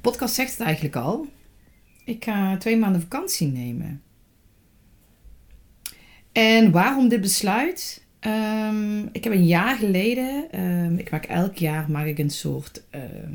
podcast 0.00 0.34
zegt 0.34 0.50
het 0.50 0.60
eigenlijk 0.60 0.96
al. 0.96 1.26
Ik 2.04 2.24
ga 2.24 2.56
twee 2.56 2.76
maanden 2.76 3.00
vakantie 3.00 3.46
nemen. 3.46 4.02
En 6.32 6.70
waarom 6.70 7.08
dit 7.08 7.20
besluit? 7.20 8.02
Ehm, 8.20 9.06
ik 9.12 9.24
heb 9.24 9.32
een 9.32 9.46
jaar 9.46 9.76
geleden, 9.76 10.60
um, 10.60 10.98
ik 10.98 11.10
maak 11.10 11.24
elk 11.24 11.56
jaar 11.56 11.90
maak 11.90 12.06
ik 12.06 12.18
een 12.18 12.30
soort, 12.30 12.82
ehm, 12.90 13.32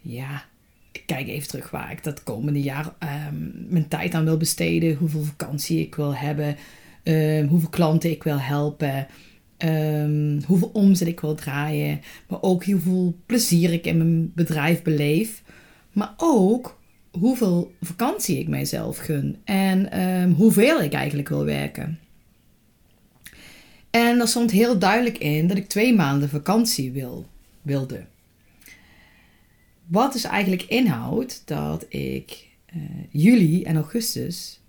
ja, 0.00 0.44
ik 0.92 1.02
kijk 1.06 1.28
even 1.28 1.48
terug 1.48 1.70
waar 1.70 1.90
ik 1.90 2.04
dat 2.04 2.22
komende 2.22 2.62
jaar 2.62 2.94
mijn 3.68 3.88
tijd 3.88 4.14
aan 4.14 4.24
wil 4.24 4.36
besteden, 4.36 4.96
hoeveel 4.96 5.22
vakantie 5.22 5.80
ik 5.80 5.94
wil 5.94 6.14
hebben, 6.14 6.56
hoeveel 7.48 7.68
klanten 7.70 8.10
ik 8.10 8.22
wil 8.22 8.40
helpen, 8.40 9.06
hoeveel 10.46 10.70
omzet 10.72 11.08
ik 11.08 11.20
wil 11.20 11.34
draaien, 11.34 12.00
maar 12.28 12.42
ook 12.42 12.64
hoeveel 12.64 13.16
plezier 13.26 13.72
ik 13.72 13.86
in 13.86 13.96
mijn 13.96 14.32
bedrijf 14.34 14.82
beleef. 14.82 15.42
Maar 15.96 16.14
ook 16.16 16.80
hoeveel 17.10 17.74
vakantie 17.80 18.38
ik 18.38 18.48
mijzelf 18.48 18.98
gun 18.98 19.36
en 19.44 20.00
um, 20.00 20.32
hoeveel 20.32 20.82
ik 20.82 20.92
eigenlijk 20.92 21.28
wil 21.28 21.44
werken. 21.44 21.98
En 23.90 24.20
er 24.20 24.28
stond 24.28 24.50
heel 24.50 24.78
duidelijk 24.78 25.18
in 25.18 25.46
dat 25.46 25.56
ik 25.56 25.68
twee 25.68 25.94
maanden 25.94 26.28
vakantie 26.28 26.92
wil, 26.92 27.26
wilde. 27.62 28.04
Wat 29.86 30.12
dus 30.12 30.24
eigenlijk 30.24 30.62
inhoudt 30.62 31.42
dat 31.44 31.86
ik 31.88 32.46
uh, 32.76 32.82
juli 33.10 33.62
en 33.62 33.76
augustus 33.76 34.60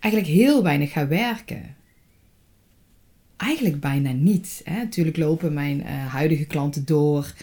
eigenlijk 0.00 0.32
heel 0.32 0.62
weinig 0.62 0.92
ga 0.92 1.08
werken. 1.08 1.76
Eigenlijk 3.36 3.80
bijna 3.80 4.12
niet. 4.12 4.60
Hè? 4.64 4.76
Natuurlijk 4.76 5.16
lopen 5.16 5.52
mijn 5.52 5.80
uh, 5.80 6.06
huidige 6.06 6.44
klanten 6.44 6.84
door 6.84 7.34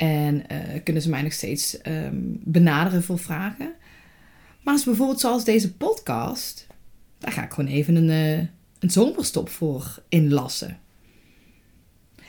en 0.00 0.34
uh, 0.52 0.58
kunnen 0.84 1.02
ze 1.02 1.08
mij 1.08 1.22
nog 1.22 1.32
steeds 1.32 1.78
um, 1.86 2.40
benaderen 2.44 3.02
voor 3.02 3.18
vragen. 3.18 3.72
Maar 4.62 4.74
als 4.74 4.84
bijvoorbeeld 4.84 5.20
zoals 5.20 5.44
deze 5.44 5.74
podcast, 5.74 6.66
daar 7.18 7.32
ga 7.32 7.44
ik 7.44 7.52
gewoon 7.52 7.70
even 7.70 7.96
een, 7.96 8.38
uh, 8.38 8.46
een 8.78 8.90
zomerstop 8.90 9.48
voor 9.48 10.02
inlassen. 10.08 10.78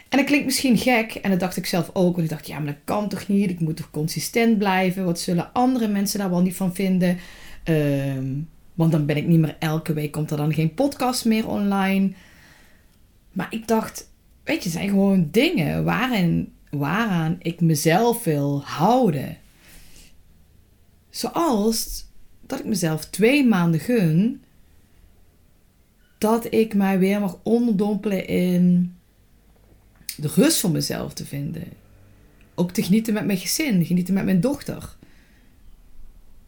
En 0.09 0.17
dat 0.17 0.25
klinkt 0.25 0.45
misschien 0.45 0.77
gek, 0.77 1.13
en 1.13 1.29
dat 1.29 1.39
dacht 1.39 1.57
ik 1.57 1.65
zelf 1.65 1.89
ook. 1.93 2.15
Want 2.15 2.23
ik 2.23 2.29
dacht, 2.29 2.47
ja, 2.47 2.57
maar 2.57 2.73
dat 2.73 2.81
kan 2.83 3.09
toch 3.09 3.27
niet? 3.27 3.49
Ik 3.49 3.59
moet 3.59 3.77
toch 3.77 3.91
consistent 3.91 4.57
blijven? 4.57 5.05
Wat 5.05 5.19
zullen 5.19 5.53
andere 5.53 5.87
mensen 5.87 6.19
daar 6.19 6.29
wel 6.29 6.41
niet 6.41 6.55
van 6.55 6.75
vinden? 6.75 7.17
Um, 7.63 8.49
want 8.73 8.91
dan 8.91 9.05
ben 9.05 9.17
ik 9.17 9.27
niet 9.27 9.39
meer 9.39 9.55
elke 9.59 9.93
week, 9.93 10.11
komt 10.11 10.31
er 10.31 10.37
dan 10.37 10.53
geen 10.53 10.73
podcast 10.73 11.25
meer 11.25 11.47
online. 11.47 12.11
Maar 13.31 13.47
ik 13.49 13.67
dacht, 13.67 14.09
weet 14.43 14.63
je, 14.63 14.69
zijn 14.69 14.89
gewoon 14.89 15.27
dingen 15.31 15.83
waarin 15.83 16.53
waaraan 16.71 17.35
ik 17.39 17.61
mezelf 17.61 18.23
wil 18.23 18.61
houden. 18.63 19.37
Zoals 21.09 22.05
dat 22.45 22.59
ik 22.59 22.65
mezelf 22.65 23.05
twee 23.05 23.47
maanden 23.47 23.79
gun 23.79 24.41
dat 26.17 26.53
ik 26.53 26.73
mij 26.73 26.99
weer 26.99 27.19
mag 27.19 27.37
onderdompelen 27.43 28.27
in 28.27 28.95
de 30.15 30.27
rust 30.35 30.59
van 30.59 30.71
mezelf 30.71 31.13
te 31.13 31.25
vinden. 31.25 31.63
Ook 32.55 32.71
te 32.71 32.83
genieten 32.83 33.13
met 33.13 33.25
mijn 33.25 33.37
gezin, 33.37 33.85
genieten 33.85 34.13
met 34.13 34.25
mijn 34.25 34.41
dochter. 34.41 34.95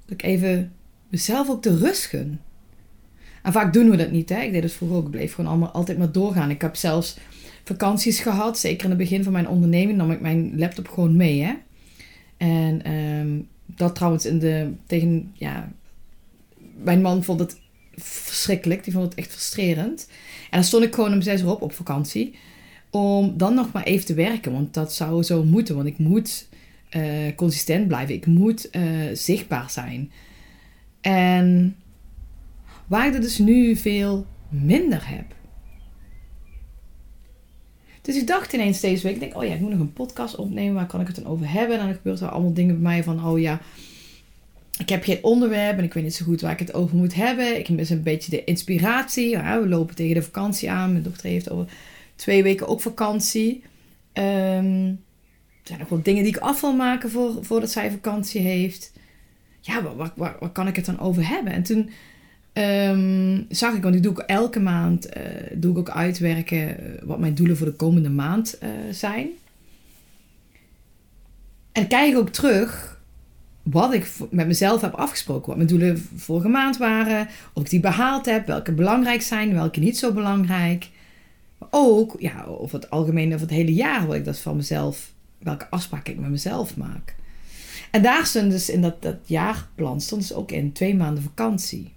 Dat 0.06 0.12
ik 0.12 0.24
even 0.24 0.74
mezelf 1.10 1.50
ook 1.50 1.64
de 1.64 1.78
rust 1.78 2.06
gun. 2.06 2.40
En 3.44 3.52
vaak 3.52 3.74
doen 3.74 3.90
we 3.90 3.98
dat 3.98 4.12
niet. 4.12 4.30
Hè? 4.30 4.42
Ik 4.42 4.52
deed 4.52 4.64
het 4.64 4.74
vroeger 4.74 4.98
ook. 4.98 5.06
Ik 5.06 5.12
bleef 5.12 5.34
gewoon 5.34 5.50
allemaal 5.50 5.72
altijd 5.72 5.98
maar 5.98 6.12
doorgaan. 6.12 6.50
Ik 6.50 6.62
heb 6.62 6.76
zelfs 6.76 7.18
vakanties 7.64 8.20
gehad. 8.20 8.60
Zeker 8.60 8.84
in 8.84 8.90
het 8.90 9.00
begin 9.00 9.24
van 9.24 9.34
mijn 9.34 9.48
onderneming 9.48 9.98
nam 9.98 10.12
ik 10.12 10.22
mijn 10.22 10.58
laptop 10.58 10.88
gewoon 10.88 11.16
mee. 11.16 11.42
Hè? 11.42 11.54
En 12.38 12.84
ehm, 12.84 13.40
dat 13.66 13.96
trouwens 13.96 14.26
in 14.26 14.40
de, 14.40 14.72
tegen, 14.86 15.32
ja, 15.34 15.72
mijn 16.84 17.02
man 17.02 17.24
vond 17.24 17.40
het 17.40 17.62
verschrikkelijk. 17.96 18.84
Die 18.84 18.94
vond 18.94 19.06
het 19.06 19.16
echt 19.16 19.32
frustrerend. 19.32 20.08
En 20.44 20.60
dan 20.60 20.64
stond 20.64 20.84
ik 20.84 20.94
gewoon 20.94 21.14
om 21.14 21.22
zes 21.22 21.42
uur 21.42 21.50
op 21.50 21.62
op 21.62 21.74
vakantie. 21.74 22.36
Om 22.90 23.38
dan 23.38 23.54
nog 23.54 23.72
maar 23.72 23.84
even 23.84 24.06
te 24.06 24.14
werken. 24.14 24.52
Want 24.52 24.74
dat 24.74 24.94
zou 24.94 25.24
zo 25.24 25.44
moeten. 25.44 25.76
Want 25.76 25.88
ik 25.88 25.98
moet 25.98 26.48
uh, 26.96 27.36
consistent 27.36 27.88
blijven. 27.88 28.16
Ik 28.16 28.26
moet 28.26 28.68
uh, 28.72 28.84
zichtbaar 29.14 29.70
zijn. 29.70 30.12
En 31.02 31.76
waar 32.88 33.08
ik 33.08 33.14
er 33.14 33.22
dus 33.22 33.38
nu 33.38 33.76
veel 33.76 34.26
minder 34.50 35.10
heb. 35.10 35.26
Dus 38.04 38.16
ik 38.16 38.28
dacht 38.28 38.54
ineens 38.54 38.80
deze 38.80 39.04
week, 39.04 39.14
ik 39.14 39.20
denk, 39.20 39.36
oh 39.36 39.44
ja, 39.44 39.54
ik 39.54 39.60
moet 39.60 39.70
nog 39.70 39.80
een 39.80 39.94
podcast 39.94 40.36
opnemen. 40.36 40.74
Waar 40.74 40.86
kan 40.86 41.02
ik 41.02 41.08
het 41.08 41.16
dan 41.16 41.26
over 41.26 41.52
hebben? 41.52 41.80
En 41.80 41.86
dan 41.86 41.96
gebeurt 41.96 42.20
er 42.20 42.28
allemaal 42.28 42.54
dingen 42.54 42.74
bij 42.74 42.84
mij 42.84 43.04
van, 43.04 43.26
oh 43.26 43.40
ja, 43.40 43.62
ik 44.80 44.90
heb 44.90 45.04
geen 45.04 45.20
onderwerp 45.22 45.78
en 45.78 45.84
ik 45.84 45.94
weet 45.94 46.04
niet 46.04 46.16
zo 46.16 46.26
goed 46.26 46.42
waar 46.42 46.52
ik 46.52 46.60
het 46.60 46.74
over 46.74 46.96
moet 46.96 47.14
hebben. 47.14 47.60
Ik 47.60 47.70
mis 47.70 47.90
een 47.90 48.04
beetje 48.04 48.32
de 48.32 48.44
inspiratie. 48.44 49.30
Ja, 49.30 49.62
we 49.62 49.68
lopen 49.68 49.96
tegen 49.96 50.16
de 50.16 50.22
vakantie 50.22 50.72
aan. 50.72 50.92
Mijn 50.92 51.04
dochter 51.04 51.30
heeft 51.30 51.50
over 51.50 51.74
twee 52.16 52.44
weken 52.44 52.68
ook 52.68 52.82
vakantie. 52.82 53.64
Um, 54.14 55.02
er 55.64 55.70
zijn 55.70 55.80
nog 55.80 55.90
wel 55.90 56.02
dingen 56.02 56.24
die 56.24 56.36
ik 56.36 56.42
af 56.42 56.62
wil 56.62 56.76
maken 56.76 57.10
voor, 57.10 57.38
voordat 57.42 57.72
zij 57.72 57.92
vakantie 57.92 58.42
heeft. 58.42 58.94
Ja, 59.62 59.96
waar, 59.96 60.12
waar 60.16 60.50
kan 60.52 60.68
ik 60.68 60.76
het 60.76 60.86
dan 60.86 61.00
over 61.00 61.28
hebben? 61.28 61.54
En 61.54 61.64
toen 61.64 61.90
Um, 62.54 63.46
zag 63.50 63.74
ik, 63.74 63.84
want 63.84 63.96
ik 63.96 64.04
doe 64.04 64.12
ook 64.12 64.20
elke 64.20 64.60
maand 64.60 65.18
uh, 65.18 65.24
doe 65.54 65.72
ik 65.72 65.78
ook 65.78 65.90
uitwerken 65.90 66.78
eh, 66.80 67.04
wat 67.04 67.20
mijn 67.20 67.34
doelen 67.34 67.58
voor 67.58 67.66
de 67.66 67.74
komende 67.74 68.10
maand 68.10 68.58
uh, 68.64 68.70
zijn. 68.92 69.28
En 71.72 71.88
kijk 71.88 72.18
ook 72.18 72.30
terug 72.30 73.02
wat 73.64 73.94
ik 73.94 74.12
met 74.30 74.48
mezelf 74.48 74.82
heb 74.82 74.94
afgesproken. 74.94 75.48
Wat 75.48 75.56
mijn 75.56 75.68
doelen 75.68 76.08
vorige 76.16 76.48
maand 76.48 76.78
waren. 76.78 77.28
Of 77.54 77.64
ik 77.64 77.70
die 77.70 77.80
behaald 77.80 78.26
heb. 78.26 78.48
Welke 78.48 78.72
belangrijk 78.72 79.22
zijn. 79.22 79.54
Welke 79.54 79.80
niet 79.80 79.98
zo 79.98 80.12
belangrijk. 80.12 80.90
Maar 81.58 81.70
ook 81.72 82.16
ja, 82.20 82.44
over 82.44 82.80
het 82.80 82.90
algemeen 82.90 83.34
over 83.34 83.48
het 83.48 83.56
hele 83.56 83.74
jaar. 83.74 84.08
Wat 84.08 84.16
ik 84.16 84.26
dat 84.26 84.40
van 84.40 84.56
mezelf. 84.56 85.12
Welke 85.38 85.70
afspraken 85.70 86.14
ik 86.14 86.20
met 86.20 86.30
mezelf 86.30 86.78
maak. 86.78 87.16
En 87.92 88.02
daar 88.02 88.26
stond 88.26 88.52
dus 88.52 88.70
in 88.70 88.82
dat, 88.82 89.02
dat 89.02 89.18
jaarplan. 89.26 90.02
Stond 90.02 90.22
dus 90.22 90.34
ook 90.34 90.52
in 90.52 90.72
twee 90.72 90.96
maanden 90.96 91.24
vakantie 91.24 91.92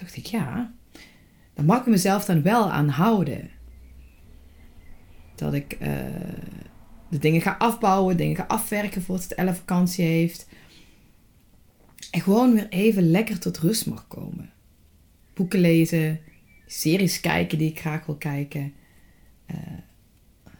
dacht 0.00 0.16
ik, 0.16 0.26
ja, 0.26 0.72
dan 1.54 1.64
mag 1.64 1.80
ik 1.80 1.86
mezelf 1.86 2.24
dan 2.24 2.42
wel 2.42 2.70
aan 2.70 2.88
houden. 2.88 3.50
Dat 5.34 5.54
ik 5.54 5.76
uh, 5.80 5.88
de 7.08 7.18
dingen 7.18 7.40
ga 7.40 7.56
afbouwen, 7.58 8.16
dingen 8.16 8.36
ga 8.36 8.44
afwerken 8.48 9.02
voordat 9.02 9.28
het 9.28 9.34
Elle 9.34 9.54
vakantie 9.54 10.04
heeft. 10.04 10.48
En 12.10 12.20
gewoon 12.20 12.54
weer 12.54 12.68
even 12.68 13.10
lekker 13.10 13.38
tot 13.38 13.58
rust 13.58 13.86
mag 13.86 14.08
komen. 14.08 14.50
Boeken 15.34 15.60
lezen, 15.60 16.20
series 16.66 17.20
kijken 17.20 17.58
die 17.58 17.70
ik 17.70 17.80
graag 17.80 18.06
wil 18.06 18.16
kijken. 18.16 18.72
Uh, 19.50 19.56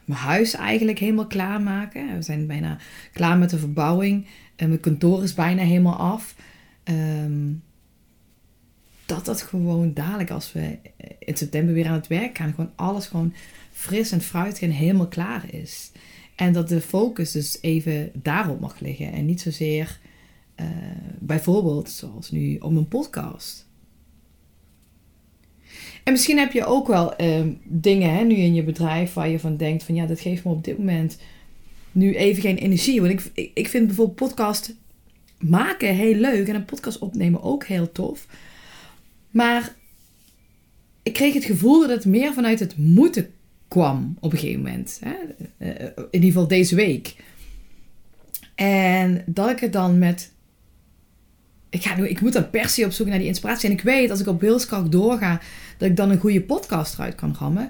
mijn 0.05 0.19
huis 0.19 0.53
eigenlijk 0.53 0.99
helemaal 0.99 1.27
klaarmaken. 1.27 2.15
We 2.15 2.21
zijn 2.21 2.47
bijna 2.47 2.77
klaar 3.13 3.37
met 3.37 3.49
de 3.49 3.57
verbouwing. 3.57 4.27
En 4.55 4.67
mijn 4.67 4.79
kantoor 4.79 5.23
is 5.23 5.33
bijna 5.33 5.63
helemaal 5.63 5.97
af. 5.97 6.35
Um, 6.83 7.63
dat 9.15 9.25
dat 9.25 9.41
gewoon 9.41 9.93
dadelijk 9.93 10.29
als 10.29 10.53
we 10.53 10.77
in 11.19 11.37
september 11.37 11.73
weer 11.73 11.87
aan 11.87 11.93
het 11.93 12.07
werk 12.07 12.37
gaan, 12.37 12.53
gewoon 12.53 12.71
alles 12.75 13.05
gewoon 13.05 13.33
fris 13.71 14.11
en 14.11 14.21
fruitig 14.21 14.61
en 14.61 14.71
helemaal 14.71 15.07
klaar 15.07 15.53
is. 15.53 15.91
En 16.35 16.53
dat 16.53 16.69
de 16.69 16.81
focus 16.81 17.31
dus 17.31 17.57
even 17.61 18.11
daarop 18.13 18.59
mag 18.59 18.79
liggen 18.79 19.11
en 19.11 19.25
niet 19.25 19.41
zozeer 19.41 19.99
uh, 20.59 20.67
bijvoorbeeld 21.19 21.89
zoals 21.89 22.31
nu 22.31 22.57
op 22.57 22.75
een 22.75 22.87
podcast. 22.87 23.69
En 26.03 26.11
misschien 26.11 26.37
heb 26.37 26.51
je 26.51 26.65
ook 26.65 26.87
wel 26.87 27.21
uh, 27.21 27.45
dingen 27.63 28.15
hè, 28.15 28.23
nu 28.23 28.35
in 28.35 28.53
je 28.53 28.63
bedrijf 28.63 29.13
waar 29.13 29.29
je 29.29 29.39
van 29.39 29.57
denkt 29.57 29.83
van 29.83 29.95
ja, 29.95 30.05
dat 30.05 30.19
geeft 30.19 30.43
me 30.43 30.51
op 30.51 30.63
dit 30.63 30.77
moment 30.77 31.17
nu 31.91 32.15
even 32.15 32.41
geen 32.41 32.57
energie. 32.57 33.01
Want 33.01 33.13
ik, 33.33 33.51
ik 33.53 33.67
vind 33.67 33.85
bijvoorbeeld 33.85 34.17
podcast 34.17 34.75
maken 35.37 35.95
heel 35.95 36.15
leuk 36.15 36.47
en 36.47 36.55
een 36.55 36.65
podcast 36.65 36.99
opnemen 36.99 37.41
ook 37.41 37.65
heel 37.65 37.91
tof. 37.91 38.27
Maar 39.31 39.75
ik 41.03 41.13
kreeg 41.13 41.33
het 41.33 41.45
gevoel 41.45 41.79
dat 41.79 41.89
het 41.89 42.05
meer 42.05 42.33
vanuit 42.33 42.59
het 42.59 42.77
moeten 42.77 43.29
kwam 43.67 44.17
op 44.19 44.31
een 44.31 44.37
gegeven 44.37 44.61
moment. 44.61 45.01
Hè? 45.03 45.13
Eh, 45.57 45.85
in 45.85 46.07
ieder 46.11 46.29
geval 46.31 46.47
deze 46.47 46.75
week. 46.75 47.15
En 48.55 49.23
dat 49.25 49.49
ik 49.49 49.59
het 49.59 49.73
dan 49.73 49.97
met. 49.99 50.31
Ik, 51.69 51.83
ga 51.83 51.95
nu, 51.95 52.07
ik 52.07 52.21
moet 52.21 52.33
dan 52.33 52.49
per 52.49 52.69
se 52.69 52.85
op 52.85 52.91
zoek 52.91 53.07
naar 53.07 53.17
die 53.17 53.27
inspiratie. 53.27 53.69
En 53.69 53.75
ik 53.75 53.81
weet 53.81 54.09
als 54.09 54.19
ik 54.19 54.27
op 54.27 54.41
wilskracht 54.41 54.91
doorga, 54.91 55.41
dat 55.77 55.89
ik 55.89 55.95
dan 55.95 56.09
een 56.09 56.19
goede 56.19 56.41
podcast 56.41 56.93
eruit 56.93 57.15
kan 57.15 57.35
rammen. 57.39 57.69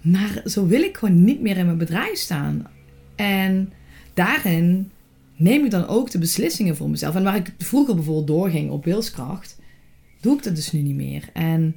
Maar 0.00 0.42
zo 0.44 0.66
wil 0.66 0.82
ik 0.82 0.96
gewoon 0.96 1.24
niet 1.24 1.40
meer 1.40 1.56
in 1.56 1.64
mijn 1.64 1.78
bedrijf 1.78 2.18
staan. 2.18 2.66
En 3.14 3.72
daarin 4.14 4.90
neem 5.36 5.64
ik 5.64 5.70
dan 5.70 5.86
ook 5.86 6.10
de 6.10 6.18
beslissingen 6.18 6.76
voor 6.76 6.90
mezelf. 6.90 7.14
En 7.14 7.22
waar 7.22 7.36
ik 7.36 7.54
vroeger 7.58 7.94
bijvoorbeeld 7.94 8.26
doorging 8.26 8.70
op 8.70 8.84
wilskracht, 8.84 9.58
doe 10.26 10.36
ik 10.36 10.42
dat 10.42 10.54
dus 10.54 10.72
nu 10.72 10.80
niet 10.80 10.94
meer. 10.94 11.28
En 11.32 11.76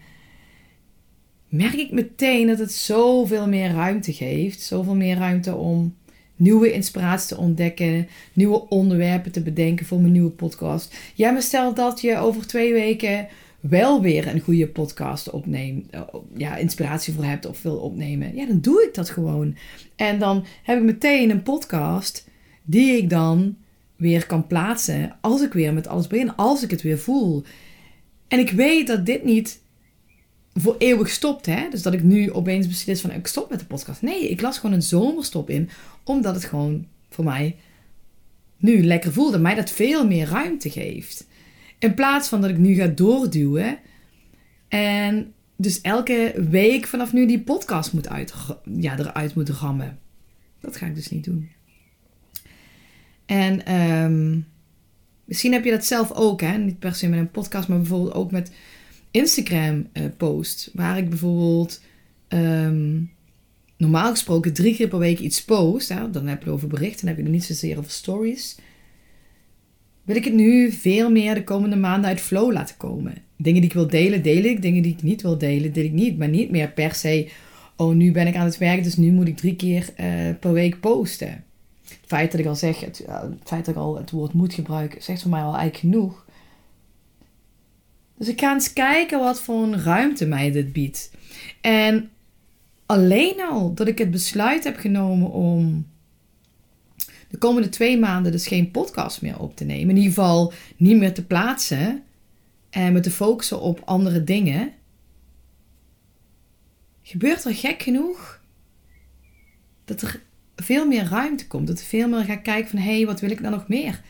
merk 1.47 1.73
ik 1.73 1.91
meteen 1.91 2.47
dat 2.47 2.59
het 2.59 2.71
zoveel 2.71 3.47
meer 3.47 3.71
ruimte 3.71 4.13
geeft. 4.13 4.61
Zoveel 4.61 4.95
meer 4.95 5.17
ruimte 5.17 5.55
om 5.55 5.95
nieuwe 6.35 6.71
inspiratie 6.71 7.35
te 7.35 7.41
ontdekken, 7.41 8.07
nieuwe 8.33 8.67
onderwerpen 8.69 9.31
te 9.31 9.41
bedenken 9.41 9.85
voor 9.85 9.99
mijn 9.99 10.11
nieuwe 10.11 10.29
podcast. 10.29 10.97
Ja, 11.15 11.31
maar 11.31 11.41
stel 11.41 11.73
dat 11.73 12.01
je 12.01 12.17
over 12.17 12.47
twee 12.47 12.73
weken 12.73 13.27
wel 13.59 14.01
weer 14.01 14.27
een 14.27 14.39
goede 14.39 14.67
podcast 14.67 15.29
opneemt, 15.29 15.89
eh, 15.89 16.01
ja, 16.35 16.55
inspiratie 16.55 17.13
voor 17.13 17.23
hebt 17.23 17.45
of 17.45 17.61
wil 17.61 17.77
opnemen, 17.77 18.35
ja, 18.35 18.45
dan 18.45 18.61
doe 18.61 18.83
ik 18.83 18.93
dat 18.93 19.09
gewoon. 19.09 19.55
En 19.95 20.19
dan 20.19 20.45
heb 20.63 20.77
ik 20.77 20.83
meteen 20.83 21.29
een 21.29 21.43
podcast 21.43 22.27
die 22.63 22.97
ik 22.97 23.09
dan 23.09 23.55
weer 23.95 24.25
kan 24.25 24.47
plaatsen 24.47 25.17
als 25.21 25.41
ik 25.41 25.53
weer 25.53 25.73
met 25.73 25.87
alles 25.87 26.07
begin, 26.07 26.35
als 26.35 26.63
ik 26.63 26.71
het 26.71 26.81
weer 26.81 26.99
voel. 26.99 27.43
En 28.29 28.39
ik 28.39 28.51
weet 28.51 28.87
dat 28.87 29.05
dit 29.05 29.23
niet 29.23 29.61
voor 30.53 30.75
eeuwig 30.77 31.09
stopt, 31.09 31.45
hè? 31.45 31.67
Dus 31.69 31.81
dat 31.81 31.93
ik 31.93 32.03
nu 32.03 32.31
opeens 32.31 32.67
beslis 32.67 33.01
van 33.01 33.11
ik 33.11 33.27
stop 33.27 33.49
met 33.49 33.59
de 33.59 33.65
podcast. 33.65 34.01
Nee, 34.01 34.29
ik 34.29 34.41
las 34.41 34.57
gewoon 34.57 34.75
een 34.75 34.81
zomerstop 34.81 35.49
in, 35.49 35.69
omdat 36.03 36.35
het 36.35 36.45
gewoon 36.45 36.85
voor 37.09 37.23
mij 37.23 37.55
nu 38.57 38.83
lekker 38.83 39.13
voelde, 39.13 39.39
mij 39.39 39.55
dat 39.55 39.71
veel 39.71 40.07
meer 40.07 40.27
ruimte 40.27 40.69
geeft. 40.69 41.27
In 41.79 41.93
plaats 41.93 42.29
van 42.29 42.41
dat 42.41 42.49
ik 42.49 42.57
nu 42.57 42.73
ga 42.73 42.87
doorduwen 42.87 43.79
en 44.67 45.33
dus 45.55 45.81
elke 45.81 46.45
week 46.49 46.85
vanaf 46.85 47.13
nu 47.13 47.25
die 47.25 47.39
podcast 47.39 47.93
moet 47.93 48.09
uit, 48.09 48.33
ja, 48.75 48.99
eruit 48.99 49.35
moet 49.35 49.49
rammen. 49.49 49.99
Dat 50.59 50.77
ga 50.77 50.85
ik 50.85 50.95
dus 50.95 51.09
niet 51.09 51.23
doen. 51.23 51.49
En 53.25 53.73
um, 53.75 54.47
misschien 55.29 55.51
heb 55.51 55.63
je 55.63 55.71
dat 55.71 55.85
zelf 55.85 56.11
ook, 56.11 56.41
hè? 56.41 56.57
niet 56.57 56.79
per 56.79 56.95
se 56.95 57.07
met 57.07 57.19
een 57.19 57.31
podcast, 57.31 57.67
maar 57.67 57.77
bijvoorbeeld 57.77 58.13
ook 58.13 58.31
met 58.31 58.51
Instagram 59.11 59.87
uh, 59.93 60.03
post. 60.17 60.69
Waar 60.73 60.97
ik 60.97 61.09
bijvoorbeeld 61.09 61.81
um, 62.27 63.11
normaal 63.77 64.11
gesproken 64.11 64.53
drie 64.53 64.75
keer 64.75 64.87
per 64.87 64.99
week 64.99 65.19
iets 65.19 65.43
post. 65.43 65.89
Hè? 65.89 66.11
Dan 66.11 66.27
heb 66.27 66.43
je 66.43 66.49
over 66.49 66.67
berichten, 66.67 66.99
dan 66.99 67.07
heb 67.07 67.17
je 67.17 67.23
er 67.23 67.29
niet 67.29 67.43
zozeer 67.43 67.77
over 67.77 67.91
stories. 67.91 68.57
Wil 70.03 70.15
ik 70.15 70.23
het 70.23 70.33
nu 70.33 70.71
veel 70.71 71.11
meer 71.11 71.33
de 71.33 71.43
komende 71.43 71.75
maanden 71.75 72.09
uit 72.09 72.21
flow 72.21 72.51
laten 72.51 72.77
komen. 72.77 73.13
Dingen 73.37 73.61
die 73.61 73.69
ik 73.69 73.75
wil 73.75 73.87
delen, 73.87 74.23
deel 74.23 74.43
ik. 74.43 74.61
Dingen 74.61 74.83
die 74.83 74.93
ik 74.93 75.03
niet 75.03 75.21
wil 75.21 75.37
delen, 75.37 75.73
deel 75.73 75.83
ik 75.83 75.91
niet. 75.91 76.17
Maar 76.17 76.29
niet 76.29 76.51
meer 76.51 76.71
per 76.71 76.93
se, 76.93 77.29
oh 77.75 77.95
nu 77.95 78.11
ben 78.11 78.27
ik 78.27 78.35
aan 78.35 78.45
het 78.45 78.57
werk, 78.57 78.83
dus 78.83 78.95
nu 78.95 79.11
moet 79.11 79.27
ik 79.27 79.37
drie 79.37 79.55
keer 79.55 79.89
uh, 79.99 80.05
per 80.39 80.53
week 80.53 80.79
posten. 80.79 81.43
Feit 82.09 82.31
dat 82.31 82.39
ik 82.39 82.45
al 82.45 82.55
zeg, 82.55 82.79
het, 82.79 83.05
feit 83.43 83.65
dat 83.65 83.75
ik 83.75 83.81
al 83.81 83.97
het 83.97 84.11
woord 84.11 84.33
moet 84.33 84.53
gebruik, 84.53 84.95
zegt 84.99 85.21
voor 85.21 85.31
mij 85.31 85.41
al 85.41 85.55
eigenlijk 85.55 85.77
genoeg. 85.77 86.25
Dus 88.17 88.27
ik 88.27 88.39
ga 88.39 88.53
eens 88.53 88.73
kijken 88.73 89.19
wat 89.19 89.41
voor 89.41 89.63
een 89.63 89.83
ruimte 89.83 90.25
mij 90.25 90.51
dit 90.51 90.73
biedt. 90.73 91.11
En 91.61 92.09
alleen 92.85 93.41
al 93.49 93.73
dat 93.73 93.87
ik 93.87 93.97
het 93.97 94.11
besluit 94.11 94.63
heb 94.63 94.77
genomen 94.77 95.31
om 95.31 95.87
de 97.29 97.37
komende 97.37 97.69
twee 97.69 97.99
maanden 97.99 98.31
dus 98.31 98.47
geen 98.47 98.71
podcast 98.71 99.21
meer 99.21 99.39
op 99.39 99.55
te 99.55 99.65
nemen. 99.65 99.89
In 99.89 99.97
ieder 99.97 100.13
geval 100.13 100.53
niet 100.77 100.97
meer 100.97 101.13
te 101.13 101.25
plaatsen. 101.25 102.03
En 102.69 102.93
me 102.93 102.99
te 102.99 103.11
focussen 103.11 103.61
op 103.61 103.81
andere 103.85 104.23
dingen. 104.23 104.73
Gebeurt 107.01 107.45
er 107.45 107.55
gek 107.55 107.81
genoeg 107.81 108.41
dat 109.85 110.01
er 110.01 110.21
veel 110.63 110.87
meer 110.87 111.07
ruimte 111.09 111.47
komt. 111.47 111.67
Dat 111.67 111.83
veel 111.83 112.07
meer 112.07 112.23
ga 112.23 112.35
kijken 112.35 112.69
van 112.69 112.79
hé, 112.79 112.95
hey, 112.95 113.05
wat 113.05 113.19
wil 113.19 113.31
ik 113.31 113.41
dan 113.41 113.51
nog 113.51 113.67
meer? 113.67 114.01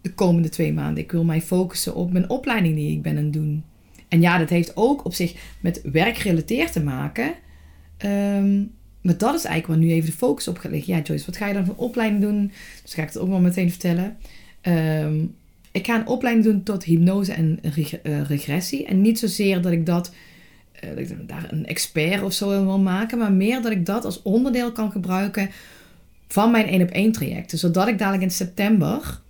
De 0.00 0.14
komende 0.14 0.48
twee 0.48 0.72
maanden. 0.72 1.02
Ik 1.02 1.12
wil 1.12 1.24
mij 1.24 1.42
focussen 1.42 1.94
op 1.94 2.12
mijn 2.12 2.30
opleiding 2.30 2.74
die 2.74 2.92
ik 2.92 3.02
ben 3.02 3.16
aan 3.16 3.24
het 3.24 3.32
doen. 3.32 3.64
En 4.08 4.20
ja, 4.20 4.38
dat 4.38 4.50
heeft 4.50 4.76
ook 4.76 5.04
op 5.04 5.14
zich 5.14 5.34
met 5.60 5.80
werkgerelateerd 5.92 6.72
te 6.72 6.82
maken. 6.82 7.34
Um, 8.04 8.70
maar 9.00 9.18
dat 9.18 9.34
is 9.34 9.44
eigenlijk 9.44 9.66
waar 9.66 9.88
nu 9.88 9.92
even 9.92 10.10
de 10.10 10.16
focus 10.16 10.48
op. 10.48 10.68
Ja, 10.72 11.00
Joyce, 11.00 11.26
wat 11.26 11.36
ga 11.36 11.46
je 11.46 11.54
dan 11.54 11.66
voor 11.66 11.76
opleiding 11.76 12.22
doen? 12.22 12.52
Dus 12.82 12.94
ga 12.94 13.02
ik 13.02 13.08
het 13.08 13.18
ook 13.18 13.28
wel 13.28 13.40
meteen 13.40 13.70
vertellen. 13.70 14.16
Um, 14.62 15.34
ik 15.72 15.86
ga 15.86 15.98
een 15.98 16.06
opleiding 16.06 16.46
doen 16.46 16.62
tot 16.62 16.84
hypnose 16.84 17.32
en 17.32 17.58
eh, 18.02 18.22
regressie. 18.22 18.86
En 18.86 19.00
niet 19.00 19.18
zozeer 19.18 19.62
dat 19.62 19.72
ik 19.72 19.86
dat 19.86 20.12
dat 20.80 20.98
ik 20.98 21.28
daar 21.28 21.46
een 21.52 21.66
expert 21.66 22.22
of 22.22 22.32
zo 22.32 22.48
wil 22.48 22.78
maken, 22.78 23.18
maar 23.18 23.32
meer 23.32 23.62
dat 23.62 23.72
ik 23.72 23.86
dat 23.86 24.04
als 24.04 24.22
onderdeel 24.22 24.72
kan 24.72 24.90
gebruiken 24.90 25.50
van 26.28 26.50
mijn 26.50 26.66
één 26.66 26.82
op 26.82 26.90
één 26.90 27.12
trajecten. 27.12 27.58
Zodat 27.58 27.88
ik 27.88 27.98
dadelijk 27.98 28.22
in 28.22 28.30
september 28.30 29.20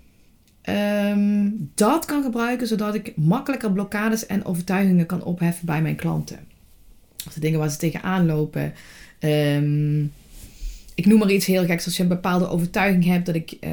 um, 0.62 1.70
dat 1.74 2.04
kan 2.04 2.22
gebruiken, 2.22 2.66
zodat 2.66 2.94
ik 2.94 3.16
makkelijker 3.16 3.72
blokkades 3.72 4.26
en 4.26 4.44
overtuigingen 4.44 5.06
kan 5.06 5.24
opheffen 5.24 5.66
bij 5.66 5.82
mijn 5.82 5.96
klanten. 5.96 6.38
Of 7.26 7.32
de 7.32 7.40
dingen 7.40 7.58
waar 7.58 7.70
ze 7.70 7.76
tegenaan 7.76 8.26
lopen. 8.26 8.72
Um, 9.20 10.12
ik 10.94 11.06
noem 11.06 11.18
maar 11.18 11.30
iets 11.30 11.46
heel 11.46 11.64
geks. 11.64 11.84
Als 11.84 11.96
je 11.96 12.02
een 12.02 12.08
bepaalde 12.08 12.48
overtuiging 12.48 13.04
hebt 13.04 13.26
dat 13.26 13.34
ik. 13.34 13.56
Uh, 13.60 13.70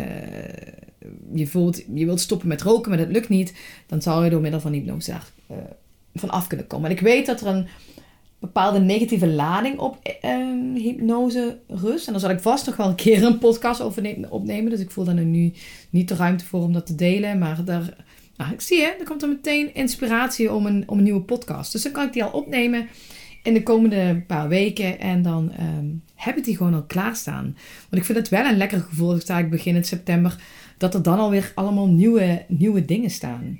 je, 1.33 1.47
voelt, 1.47 1.83
je 1.93 2.05
wilt 2.05 2.19
stoppen 2.19 2.47
met 2.47 2.61
roken, 2.61 2.89
maar 2.89 2.99
dat 2.99 3.11
lukt 3.11 3.29
niet. 3.29 3.53
Dan 3.87 4.01
zal 4.01 4.23
je 4.23 4.29
door 4.29 4.41
middel 4.41 4.59
van 4.59 4.71
hypnose 4.71 5.11
daar 5.11 5.27
uh, 5.51 5.57
van 6.13 6.29
af 6.29 6.47
kunnen 6.47 6.67
komen. 6.67 6.89
En 6.89 6.95
ik 6.95 7.01
weet 7.01 7.25
dat 7.25 7.41
er 7.41 7.47
een 7.47 7.67
bepaalde 8.39 8.79
negatieve 8.79 9.27
lading 9.27 9.79
op 9.79 10.17
uh, 10.25 10.81
hypnose 10.81 11.59
rust. 11.67 12.05
En 12.05 12.11
daar 12.11 12.21
zal 12.21 12.29
ik 12.29 12.39
vast 12.39 12.65
nog 12.65 12.75
wel 12.75 12.87
een 12.87 12.95
keer 12.95 13.23
een 13.23 13.37
podcast 13.37 13.81
over 13.81 14.27
opnemen. 14.29 14.69
Dus 14.69 14.79
ik 14.79 14.91
voel 14.91 15.05
daar 15.05 15.15
nu 15.15 15.53
niet 15.89 16.07
de 16.07 16.15
ruimte 16.15 16.45
voor 16.45 16.61
om 16.61 16.73
dat 16.73 16.85
te 16.85 16.95
delen. 16.95 17.37
Maar 17.37 17.63
daar, 17.65 18.05
nou, 18.37 18.53
ik 18.53 18.61
zie 18.61 18.77
je, 18.77 18.95
er 18.99 19.05
komt 19.05 19.21
er 19.21 19.29
meteen 19.29 19.73
inspiratie 19.73 20.53
om 20.53 20.65
een, 20.65 20.83
om 20.87 20.97
een 20.97 21.03
nieuwe 21.03 21.21
podcast. 21.21 21.71
Dus 21.71 21.83
dan 21.83 21.91
kan 21.91 22.05
ik 22.05 22.13
die 22.13 22.23
al 22.23 22.31
opnemen 22.31 22.87
in 23.43 23.53
de 23.53 23.63
komende 23.63 24.23
paar 24.27 24.47
weken. 24.47 24.99
En 24.99 25.21
dan 25.21 25.51
um, 25.59 26.03
heb 26.15 26.37
ik 26.37 26.43
die 26.43 26.57
gewoon 26.57 26.73
al 26.73 26.83
klaarstaan. 26.83 27.43
Want 27.89 28.01
ik 28.01 28.05
vind 28.05 28.17
het 28.17 28.29
wel 28.29 28.45
een 28.45 28.57
lekker 28.57 28.79
gevoel, 28.79 29.09
dat 29.25 29.29
ik 29.29 29.49
begin 29.49 29.75
in 29.75 29.83
september, 29.83 30.35
dat 30.77 30.93
er 30.93 31.03
dan 31.03 31.19
alweer 31.19 31.51
allemaal 31.55 31.87
nieuwe, 31.87 32.45
nieuwe 32.47 32.85
dingen 32.85 33.09
staan. 33.09 33.59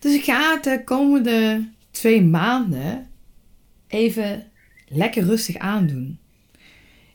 Dus 0.00 0.14
ik 0.14 0.24
ga 0.24 0.56
de 0.56 0.84
komende 0.84 1.68
twee 1.90 2.22
maanden 2.22 3.06
even 3.86 4.46
lekker 4.88 5.24
rustig 5.24 5.56
aandoen. 5.56 6.18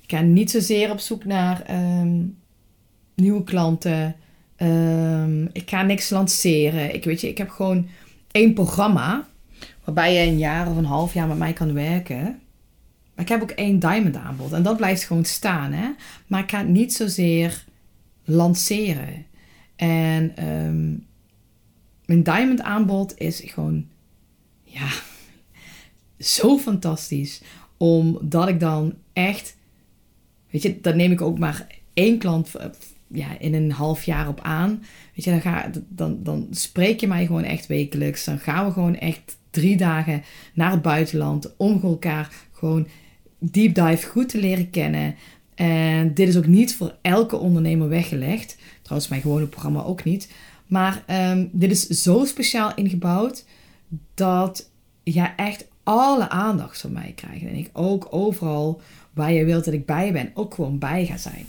Ik 0.01 0.11
ga 0.11 0.21
niet 0.21 0.51
zozeer 0.51 0.91
op 0.91 0.99
zoek 0.99 1.25
naar 1.25 1.61
ehm, 1.61 2.23
nieuwe 3.15 3.43
klanten. 3.43 4.15
Um, 4.57 5.49
ik 5.51 5.69
ga 5.69 5.81
niks 5.81 6.09
lanceren. 6.09 6.93
Ik, 6.93 7.03
weet 7.03 7.21
je, 7.21 7.29
ik 7.29 7.37
heb 7.37 7.49
gewoon 7.49 7.87
één 8.31 8.53
programma 8.53 9.27
waarbij 9.83 10.13
je 10.13 10.31
een 10.31 10.37
jaar 10.37 10.69
of 10.69 10.77
een 10.77 10.85
half 10.85 11.13
jaar 11.13 11.27
met 11.27 11.37
mij 11.37 11.53
kan 11.53 11.73
werken. 11.73 12.39
Maar 13.15 13.25
ik 13.25 13.29
heb 13.29 13.41
ook 13.41 13.51
één 13.51 13.79
diamond 13.79 14.15
aanbod 14.15 14.51
en 14.51 14.63
dat 14.63 14.77
blijft 14.77 15.03
gewoon 15.03 15.25
staan. 15.25 15.71
Hè? 15.71 15.89
Maar 16.27 16.43
ik 16.43 16.49
ga 16.49 16.57
het 16.57 16.67
niet 16.67 16.93
zozeer 16.93 17.65
lanceren. 18.23 19.25
En 19.75 20.47
um, 20.49 21.05
mijn 22.05 22.23
diamond 22.23 22.61
aanbod 22.61 23.17
is 23.17 23.41
gewoon, 23.45 23.87
ja, 24.63 24.89
zo 26.35 26.57
fantastisch. 26.57 27.41
Omdat 27.77 28.47
ik 28.47 28.59
dan 28.59 28.93
echt, 29.13 29.57
weet 30.49 30.61
je, 30.61 30.81
dan 30.81 30.97
neem 30.97 31.11
ik 31.11 31.21
ook 31.21 31.39
maar 31.39 31.67
één 31.93 32.17
klant 32.17 32.55
eh, 32.55 32.65
ja, 33.07 33.39
in 33.39 33.53
een 33.53 33.71
half 33.71 34.03
jaar 34.03 34.27
op 34.27 34.39
aan. 34.41 34.83
Weet 35.15 35.25
je, 35.25 35.31
dan, 35.31 35.41
ga, 35.41 35.71
dan, 35.87 36.23
dan 36.23 36.47
spreek 36.51 36.99
je 36.99 37.07
mij 37.07 37.25
gewoon 37.25 37.43
echt 37.43 37.67
wekelijks. 37.67 38.23
Dan 38.23 38.39
gaan 38.39 38.65
we 38.65 38.71
gewoon 38.71 38.95
echt 38.95 39.37
drie 39.49 39.77
dagen 39.77 40.23
naar 40.53 40.71
het 40.71 40.81
buitenland 40.81 41.57
om 41.57 41.81
elkaar 41.83 42.33
gewoon 42.51 42.87
deep 43.39 43.75
dive 43.75 44.07
goed 44.07 44.29
te 44.29 44.39
leren 44.39 44.69
kennen. 44.69 45.15
En 45.55 46.13
dit 46.13 46.27
is 46.27 46.37
ook 46.37 46.47
niet 46.47 46.75
voor 46.75 46.95
elke 47.01 47.37
ondernemer 47.37 47.89
weggelegd. 47.89 48.57
Trouwens, 48.81 49.09
mijn 49.09 49.21
gewone 49.21 49.45
programma 49.45 49.83
ook 49.83 50.03
niet. 50.03 50.29
Maar 50.67 51.03
um, 51.31 51.49
dit 51.51 51.71
is 51.71 51.87
zo 51.87 52.25
speciaal 52.25 52.75
ingebouwd 52.75 53.45
dat 54.13 54.69
jij 55.03 55.33
echt 55.35 55.67
alle 55.83 56.29
aandacht 56.29 56.81
van 56.81 56.91
mij 56.91 57.11
krijgt. 57.15 57.45
En 57.45 57.55
ik 57.55 57.69
ook 57.73 58.07
overal 58.09 58.81
waar 59.13 59.31
je 59.31 59.45
wilt 59.45 59.65
dat 59.65 59.73
ik 59.73 59.85
bij 59.85 60.11
ben, 60.11 60.31
ook 60.33 60.53
gewoon 60.53 60.79
bij 60.79 61.05
ga 61.05 61.17
zijn. 61.17 61.45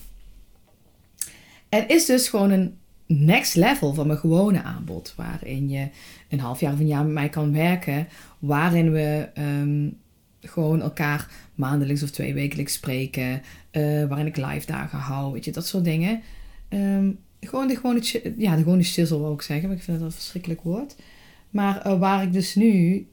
Het 1.69 1.91
is 1.91 2.07
dus 2.07 2.29
gewoon 2.29 2.51
een 2.51 2.77
next 3.07 3.55
level 3.55 3.95
van 3.95 4.07
mijn 4.07 4.19
gewone 4.19 4.63
aanbod. 4.63 5.13
Waarin 5.17 5.69
je 5.69 5.89
een 6.29 6.41
half 6.41 6.61
jaar 6.61 6.73
of 6.73 6.79
een 6.79 6.87
jaar 6.87 7.05
met 7.05 7.13
mij 7.13 7.29
kan 7.29 7.53
werken. 7.53 8.09
Waarin 8.39 8.93
we 8.93 9.29
um, 9.39 9.99
gewoon 10.41 10.81
elkaar 10.81 11.31
maandelijks 11.55 12.03
of 12.03 12.11
twee 12.11 12.35
wekelijks 12.35 12.73
spreken. 12.73 13.43
eh, 13.71 13.83
waarin 14.05 14.27
ik 14.27 14.37
live 14.37 14.67
dagen 14.67 14.99
hou. 14.99 15.33
Weet 15.33 15.45
je, 15.45 15.53
dat 15.53 15.67
soort 15.67 15.85
dingen. 15.85 16.23
Ehm, 16.69 17.11
gewoon 17.41 17.69
de 17.69 17.77
gewone, 17.77 18.03
ja, 18.37 18.57
de 18.57 18.63
gewone 18.63 18.83
shizzle 18.83 19.19
wil 19.19 19.33
ik 19.33 19.43
zeggen. 19.43 19.69
Maar 19.69 19.77
ik 19.77 19.83
vind 19.83 19.99
dat 19.99 20.07
een 20.07 20.13
verschrikkelijk 20.13 20.61
woord. 20.63 20.97
Maar 21.51 21.81
eh, 21.81 21.99
waar 21.99 22.23
ik 22.23 22.33
dus 22.33 22.55
nu... 22.55 23.07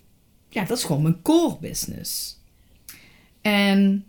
Ja, 0.49 0.65
dat 0.65 0.77
is 0.77 0.83
gewoon 0.83 1.01
mijn 1.01 1.21
core 1.21 1.57
business. 1.61 2.41
En 3.41 4.05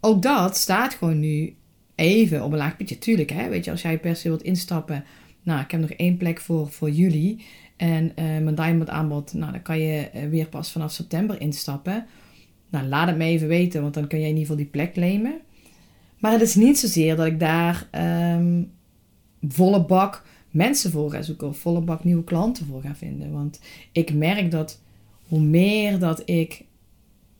ook 0.00 0.22
dat 0.22 0.56
staat 0.56 0.94
gewoon 0.94 1.20
nu 1.20 1.54
even 1.94 2.44
op 2.44 2.52
een 2.52 2.58
laag 2.58 2.76
pitje. 2.76 2.98
Tuurlijk, 2.98 3.30
hè. 3.30 3.48
Weet 3.48 3.64
je, 3.64 3.70
als 3.70 3.82
jij 3.82 3.98
per 3.98 4.16
se 4.16 4.28
wilt 4.28 4.42
instappen... 4.42 5.04
Nou, 5.42 5.60
ik 5.60 5.70
heb 5.70 5.80
nog 5.80 5.90
één 5.90 6.16
plek 6.16 6.40
voor, 6.40 6.70
voor 6.70 6.90
jullie. 6.90 7.44
En 7.76 8.12
eh, 8.14 8.24
mijn 8.24 8.54
diamond 8.54 8.88
aanbod... 8.88 9.34
Nou, 9.34 9.52
dan 9.52 9.62
kan 9.62 9.78
je 9.78 10.08
eh, 10.08 10.28
weer 10.28 10.46
pas 10.46 10.72
vanaf 10.72 10.92
september 10.92 11.40
instappen. 11.40 12.06
Nou, 12.70 12.86
laat 12.86 13.06
het 13.06 13.16
me 13.16 13.24
even 13.24 13.48
weten. 13.48 13.82
Want 13.82 13.94
dan 13.94 14.06
kun 14.06 14.20
jij 14.20 14.28
in 14.28 14.36
ieder 14.36 14.50
geval 14.50 14.62
die 14.62 14.72
plek 14.72 14.92
claimen. 14.92 15.40
Maar 16.18 16.32
het 16.32 16.40
is 16.40 16.54
niet 16.54 16.78
zozeer 16.78 17.16
dat 17.16 17.26
ik 17.26 17.40
daar 17.40 17.88
ehm, 17.90 18.62
volle 19.48 19.84
bak 19.84 20.24
mensen 20.50 20.90
voor 20.90 21.10
ga 21.10 21.22
zoeken. 21.22 21.48
Of 21.48 21.58
volle 21.58 21.80
bak 21.80 22.04
nieuwe 22.04 22.24
klanten 22.24 22.66
voor 22.66 22.82
ga 22.82 22.94
vinden. 22.94 23.32
Want 23.32 23.60
ik 23.92 24.14
merk 24.14 24.50
dat 24.50 24.80
hoe 25.28 25.40
meer 25.40 25.98
dat 25.98 26.22
ik 26.24 26.64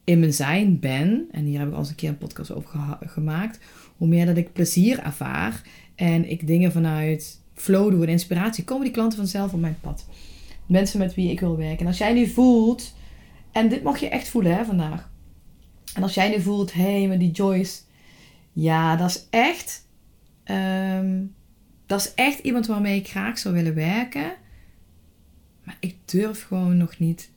in 0.05 0.19
mijn 0.19 0.33
zijn 0.33 0.81
ben, 0.81 1.29
en 1.31 1.45
hier 1.45 1.59
heb 1.59 1.69
ik 1.69 1.75
al 1.75 1.79
eens 1.79 1.89
een 1.89 1.95
keer 1.95 2.09
een 2.09 2.19
podcast 2.19 2.53
over 2.53 2.99
gemaakt, 3.07 3.59
hoe 3.97 4.09
meer 4.09 4.27
dat 4.27 4.37
ik 4.37 4.53
plezier 4.53 4.99
ervaar 4.99 5.63
en 5.95 6.31
ik 6.31 6.47
dingen 6.47 6.73
vanuit 6.73 7.41
flow 7.55 7.91
doe 7.91 8.03
en 8.03 8.09
inspiratie, 8.09 8.65
komen 8.65 8.85
die 8.85 8.93
klanten 8.93 9.19
vanzelf 9.19 9.53
op 9.53 9.61
mijn 9.61 9.79
pad. 9.81 10.07
Mensen 10.67 10.99
met 10.99 11.15
wie 11.15 11.31
ik 11.31 11.41
wil 11.41 11.57
werken. 11.57 11.79
En 11.79 11.87
als 11.87 11.99
jij 11.99 12.13
nu 12.13 12.27
voelt, 12.27 12.95
en 13.53 13.69
dit 13.69 13.83
mag 13.83 13.99
je 13.99 14.09
echt 14.09 14.29
voelen 14.29 14.57
hè, 14.57 14.65
vandaag. 14.65 15.11
En 15.95 16.03
als 16.03 16.15
jij 16.15 16.29
nu 16.29 16.41
voelt, 16.41 16.73
hé, 16.73 16.83
hey, 16.83 17.09
maar 17.09 17.19
die 17.19 17.31
Joyce, 17.31 17.81
ja, 18.53 18.97
dat 18.97 19.11
is 19.11 19.27
echt, 19.31 19.87
ehm, 20.45 21.23
dat 21.87 22.00
is 22.00 22.14
echt 22.14 22.38
iemand 22.38 22.67
waarmee 22.67 22.99
ik 22.99 23.09
graag 23.09 23.38
zou 23.38 23.55
willen 23.55 23.75
werken. 23.75 24.33
Maar 25.64 25.76
ik 25.81 25.95
durf 26.05 26.43
gewoon 26.43 26.76
nog 26.76 26.99
niet 26.99 27.31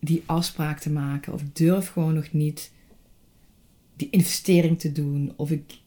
die 0.00 0.22
afspraak 0.26 0.78
te 0.78 0.90
maken. 0.90 1.32
Of 1.32 1.40
ik 1.40 1.56
durf 1.56 1.88
gewoon 1.88 2.14
nog 2.14 2.32
niet 2.32 2.72
die 3.96 4.10
investering 4.10 4.80
te 4.80 4.92
doen. 4.92 5.32
Of 5.36 5.50
ik 5.50 5.80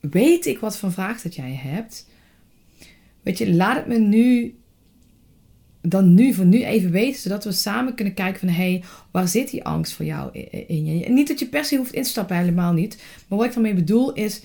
weet 0.00 0.46
ik 0.46 0.58
wat 0.58 0.78
voor 0.78 0.92
vraag 0.92 1.22
dat 1.22 1.34
jij 1.34 1.52
hebt. 1.52 2.06
Weet 3.22 3.38
je, 3.38 3.54
laat 3.54 3.76
het 3.76 3.86
me 3.86 3.98
nu 3.98 4.54
dan 5.80 6.14
nu 6.14 6.34
voor 6.34 6.44
nu 6.44 6.64
even 6.64 6.90
weten, 6.90 7.20
zodat 7.20 7.44
we 7.44 7.52
samen 7.52 7.94
kunnen 7.94 8.14
kijken 8.14 8.40
van 8.40 8.48
hé, 8.48 8.70
hey, 8.70 8.82
waar 9.10 9.28
zit 9.28 9.50
die 9.50 9.64
angst 9.64 9.92
voor 9.92 10.04
jou 10.04 10.38
in 10.66 10.86
je? 10.86 11.08
Niet 11.08 11.28
dat 11.28 11.38
je 11.38 11.48
per 11.48 11.64
se 11.64 11.76
hoeft 11.76 11.92
in 11.92 12.02
te 12.02 12.08
stappen, 12.08 12.36
helemaal 12.36 12.72
niet. 12.72 13.02
Maar 13.28 13.38
wat 13.38 13.46
ik 13.46 13.52
daarmee 13.52 13.74
bedoel 13.74 14.12
is, 14.12 14.42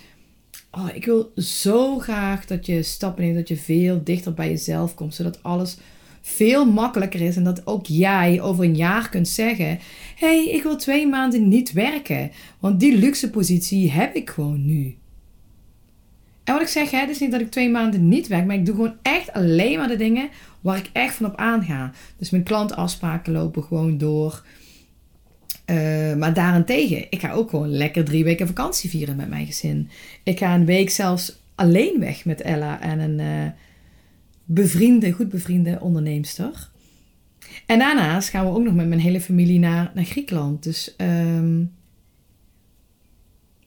oh, 0.77 0.89
ik 0.93 1.05
wil 1.05 1.31
zo 1.35 1.99
graag 1.99 2.45
dat 2.45 2.65
je 2.65 2.83
stappen 2.83 3.23
neemt, 3.23 3.35
dat 3.35 3.47
je 3.47 3.57
veel 3.57 4.01
dichter 4.03 4.33
bij 4.33 4.49
jezelf 4.49 4.93
komt, 4.93 5.15
zodat 5.15 5.43
alles 5.43 5.77
veel 6.21 6.65
makkelijker 6.65 7.21
is 7.21 7.35
en 7.35 7.43
dat 7.43 7.67
ook 7.67 7.85
jij 7.85 8.41
over 8.41 8.63
een 8.63 8.75
jaar 8.75 9.09
kunt 9.09 9.27
zeggen: 9.27 9.79
hé, 10.15 10.43
hey, 10.45 10.49
ik 10.49 10.63
wil 10.63 10.77
twee 10.77 11.07
maanden 11.07 11.47
niet 11.47 11.71
werken, 11.71 12.31
want 12.59 12.79
die 12.79 12.97
luxe 12.97 13.29
positie 13.29 13.91
heb 13.91 14.15
ik 14.15 14.29
gewoon 14.29 14.65
nu. 14.65 14.97
En 16.43 16.53
wat 16.53 16.61
ik 16.61 16.67
zeg, 16.67 16.91
het 16.91 17.09
is 17.09 17.19
niet 17.19 17.31
dat 17.31 17.41
ik 17.41 17.51
twee 17.51 17.69
maanden 17.69 18.07
niet 18.07 18.27
werk, 18.27 18.45
maar 18.45 18.55
ik 18.55 18.65
doe 18.65 18.75
gewoon 18.75 18.95
echt 19.01 19.33
alleen 19.33 19.77
maar 19.77 19.87
de 19.87 19.95
dingen 19.95 20.29
waar 20.61 20.77
ik 20.77 20.89
echt 20.93 21.15
van 21.15 21.25
op 21.25 21.35
aanga. 21.35 21.91
Dus 22.17 22.29
mijn 22.29 22.43
klantafspraken 22.43 23.33
lopen 23.33 23.63
gewoon 23.63 23.97
door. 23.97 24.43
Eh, 25.65 26.15
maar 26.15 26.33
daarentegen, 26.33 27.05
ik 27.09 27.19
ga 27.19 27.31
ook 27.31 27.49
gewoon 27.49 27.69
lekker 27.69 28.03
drie 28.03 28.23
weken 28.23 28.47
vakantie 28.47 28.89
vieren 28.89 29.15
met 29.15 29.29
mijn 29.29 29.45
gezin. 29.45 29.89
Ik 30.23 30.37
ga 30.37 30.55
een 30.55 30.65
week 30.65 30.89
zelfs 30.89 31.39
alleen 31.55 31.99
weg 31.99 32.25
met 32.25 32.41
Ella 32.41 32.81
en 32.81 32.99
een 32.99 33.19
eh, 33.19 33.51
bevriende, 34.45 35.11
goed 35.11 35.29
bevriende 35.29 35.79
onderneemster. 35.81 36.71
En 37.65 37.79
daarnaast 37.79 38.29
gaan 38.29 38.45
we 38.45 38.51
ook 38.51 38.63
nog 38.63 38.73
met 38.73 38.87
mijn 38.87 38.99
hele 38.99 39.21
familie 39.21 39.59
naar, 39.59 39.91
naar 39.93 40.05
Griekenland. 40.05 40.63
Dus, 40.63 40.95
ehm, 40.95 41.59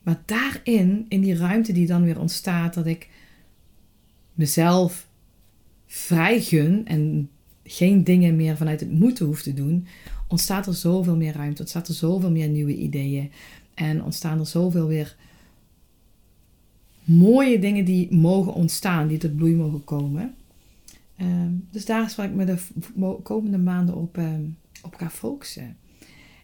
maar 0.03 0.21
daarin, 0.25 1.05
in 1.09 1.21
die 1.21 1.37
ruimte 1.37 1.73
die 1.73 1.87
dan 1.87 2.03
weer 2.03 2.19
ontstaat, 2.19 2.73
dat 2.73 2.85
ik 2.85 3.09
mezelf 4.33 5.07
vrij 5.85 6.41
gun 6.41 6.85
en 6.85 7.29
geen 7.63 8.03
dingen 8.03 8.35
meer 8.35 8.57
vanuit 8.57 8.79
het 8.79 8.91
moeten 8.91 9.25
hoef 9.25 9.41
te 9.41 9.53
doen, 9.53 9.87
ontstaat 10.27 10.67
er 10.67 10.75
zoveel 10.75 11.15
meer 11.15 11.33
ruimte, 11.33 11.61
ontstaat 11.61 11.87
er 11.87 11.93
zoveel 11.93 12.31
meer 12.31 12.47
nieuwe 12.47 12.75
ideeën 12.75 13.31
en 13.73 14.03
ontstaan 14.03 14.39
er 14.39 14.47
zoveel 14.47 14.87
weer 14.87 15.15
mooie 17.03 17.59
dingen 17.59 17.85
die 17.85 18.15
mogen 18.15 18.53
ontstaan, 18.53 19.07
die 19.07 19.17
tot 19.17 19.35
bloei 19.35 19.55
mogen 19.55 19.83
komen. 19.83 20.35
Ehm, 21.15 21.51
dus 21.71 21.85
daar 21.85 22.05
is 22.05 22.17
ik 22.17 22.33
me 22.33 22.45
de 22.45 22.57
komende 23.23 23.57
maanden 23.57 23.95
op, 23.95 24.17
ehm, 24.17 24.43
op 24.81 25.07
focussen. 25.09 25.77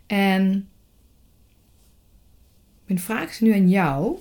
En 0.05 0.67
mijn 2.85 2.99
vraag 2.99 3.29
is 3.29 3.39
nu 3.39 3.53
aan 3.53 3.69
jou. 3.69 4.17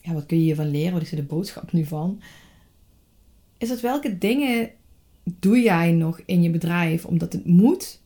Ja, 0.00 0.12
wat 0.12 0.26
kun 0.26 0.36
je 0.36 0.42
hiervan 0.42 0.70
leren? 0.70 0.92
Wat 0.92 1.02
is 1.02 1.10
er 1.10 1.16
de 1.16 1.22
boodschap 1.22 1.72
nu 1.72 1.84
van? 1.84 2.20
Is 3.58 3.68
dat 3.68 3.80
welke 3.80 4.18
dingen 4.18 4.70
doe 5.24 5.60
jij 5.60 5.92
nog 5.92 6.20
in 6.26 6.42
je 6.42 6.50
bedrijf 6.50 7.04
omdat 7.04 7.32
het 7.32 7.46
moet? 7.46 8.00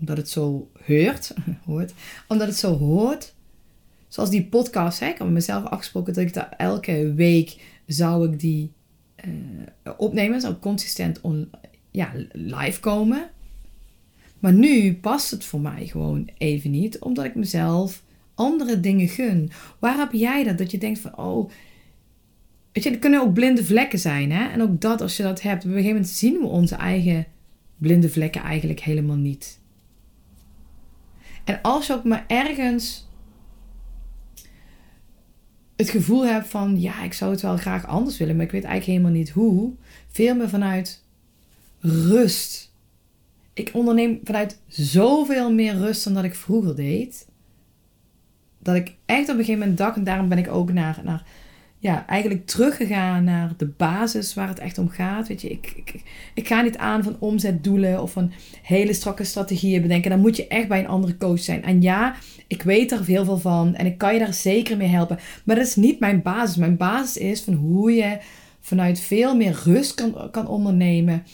Omdat 0.00 0.16
het 0.16 0.28
zo 0.28 0.70
hoort, 0.86 1.34
hoort 1.66 1.92
omdat 2.28 2.48
het 2.48 2.56
zo 2.56 2.78
hoort. 2.78 3.34
Zoals 4.08 4.30
die 4.30 4.44
podcast, 4.44 5.00
hè? 5.00 5.06
ik 5.06 5.18
heb 5.18 5.28
mezelf 5.28 5.64
afgesproken 5.64 6.14
dat 6.14 6.24
ik 6.24 6.34
daar 6.34 6.54
elke 6.56 7.12
week 7.14 7.56
zou 7.86 8.32
ik 8.32 8.40
die 8.40 8.72
eh, 9.14 9.30
opnemen. 9.96 10.40
Zou 10.40 10.54
consistent 10.54 11.20
on, 11.20 11.50
ja, 11.90 12.12
live 12.32 12.80
komen. 12.80 13.30
Maar 14.38 14.52
nu 14.52 14.94
past 14.94 15.30
het 15.30 15.44
voor 15.44 15.60
mij 15.60 15.86
gewoon 15.86 16.30
even 16.38 16.70
niet, 16.70 16.98
omdat 16.98 17.24
ik 17.24 17.34
mezelf 17.34 18.02
andere 18.34 18.80
dingen 18.80 19.08
gun. 19.08 19.50
Waar 19.78 19.96
heb 19.96 20.12
jij 20.12 20.44
dat? 20.44 20.58
Dat 20.58 20.70
je 20.70 20.78
denkt 20.78 20.98
van, 20.98 21.18
oh, 21.18 21.50
weet 22.78 22.86
je, 22.86 22.92
er 22.98 23.02
kunnen 23.02 23.20
ook 23.20 23.32
blinde 23.32 23.64
vlekken 23.64 23.98
zijn, 23.98 24.32
hè? 24.32 24.48
En 24.48 24.62
ook 24.62 24.80
dat, 24.80 25.00
als 25.00 25.16
je 25.16 25.22
dat 25.22 25.42
hebt, 25.42 25.64
op 25.64 25.70
een 25.70 25.76
gegeven 25.76 25.94
moment 25.94 26.12
zien 26.12 26.38
we 26.38 26.46
onze 26.46 26.74
eigen 26.74 27.26
blinde 27.76 28.08
vlekken 28.08 28.42
eigenlijk 28.42 28.80
helemaal 28.80 29.16
niet. 29.16 29.60
En 31.44 31.62
als 31.62 31.86
je 31.86 31.92
ook 31.92 32.04
maar 32.04 32.24
ergens 32.26 33.08
het 35.76 35.90
gevoel 35.90 36.26
hebt 36.26 36.48
van, 36.48 36.80
ja, 36.80 37.02
ik 37.02 37.12
zou 37.12 37.30
het 37.30 37.40
wel 37.40 37.56
graag 37.56 37.86
anders 37.86 38.18
willen, 38.18 38.36
maar 38.36 38.44
ik 38.44 38.50
weet 38.50 38.64
eigenlijk 38.64 38.98
helemaal 38.98 39.18
niet 39.18 39.30
hoe. 39.30 39.72
Veel 40.08 40.34
meer 40.34 40.48
vanuit 40.48 41.04
rust. 41.80 42.72
Ik 43.52 43.70
onderneem 43.72 44.20
vanuit 44.24 44.60
zoveel 44.66 45.52
meer 45.52 45.74
rust 45.74 46.04
dan 46.04 46.14
dat 46.14 46.24
ik 46.24 46.34
vroeger 46.34 46.76
deed. 46.76 47.28
Dat 48.58 48.74
ik 48.74 48.94
echt 49.06 49.22
op 49.22 49.28
een 49.28 49.44
gegeven 49.44 49.58
moment 49.58 49.78
dacht, 49.78 49.96
en 49.96 50.04
daarom 50.04 50.28
ben 50.28 50.38
ik 50.38 50.48
ook 50.48 50.72
naar, 50.72 51.00
naar 51.04 51.26
ja, 51.80 52.06
eigenlijk 52.06 52.46
teruggegaan 52.46 53.24
naar 53.24 53.54
de 53.56 53.66
basis 53.66 54.34
waar 54.34 54.48
het 54.48 54.58
echt 54.58 54.78
om 54.78 54.88
gaat. 54.88 55.28
Weet 55.28 55.40
je, 55.40 55.48
ik, 55.48 55.72
ik, 55.76 56.02
ik 56.34 56.46
ga 56.46 56.60
niet 56.60 56.76
aan 56.76 57.02
van 57.02 57.16
omzetdoelen 57.18 58.02
of 58.02 58.12
van 58.12 58.32
hele 58.62 58.92
strakke 58.92 59.24
strategieën 59.24 59.82
bedenken. 59.82 60.10
Dan 60.10 60.20
moet 60.20 60.36
je 60.36 60.48
echt 60.48 60.68
bij 60.68 60.78
een 60.78 60.88
andere 60.88 61.16
coach 61.16 61.40
zijn. 61.40 61.62
En 61.62 61.82
ja, 61.82 62.14
ik 62.46 62.62
weet 62.62 62.92
er 62.92 63.04
veel 63.04 63.38
van 63.38 63.74
en 63.74 63.86
ik 63.86 63.98
kan 63.98 64.12
je 64.12 64.18
daar 64.18 64.34
zeker 64.34 64.76
mee 64.76 64.88
helpen. 64.88 65.18
Maar 65.44 65.56
dat 65.56 65.66
is 65.66 65.76
niet 65.76 66.00
mijn 66.00 66.22
basis. 66.22 66.56
Mijn 66.56 66.76
basis 66.76 67.16
is 67.16 67.40
van 67.40 67.54
hoe 67.54 67.92
je 67.92 68.18
vanuit 68.60 69.00
veel 69.00 69.36
meer 69.36 69.60
rust 69.64 69.94
kan, 69.94 70.30
kan 70.30 70.46
ondernemen. 70.46 71.24